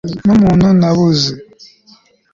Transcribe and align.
numuntu 0.25 0.67
nabuze 0.81 1.29